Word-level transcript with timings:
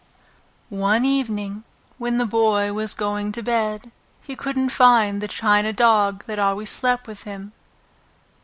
One 0.71 1.05
evening, 1.05 1.63
when 1.99 2.17
the 2.17 2.25
Boy 2.25 2.73
was 2.73 2.95
going 2.95 3.31
to 3.33 3.43
bed, 3.43 3.91
he 4.23 4.35
couldn't 4.35 4.71
find 4.71 5.21
the 5.21 5.27
china 5.27 5.71
dog 5.73 6.23
that 6.25 6.39
always 6.39 6.71
slept 6.71 7.05
with 7.05 7.21
him. 7.21 7.51